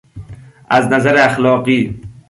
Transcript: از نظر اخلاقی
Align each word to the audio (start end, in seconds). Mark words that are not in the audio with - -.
از 0.69 0.87
نظر 0.93 1.17
اخلاقی 1.29 1.99